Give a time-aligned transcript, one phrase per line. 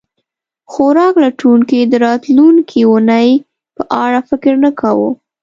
[0.71, 3.29] خوراک لټونکي د راتلونکې اوونۍ
[3.75, 5.09] په اړه فکر نه کاوه.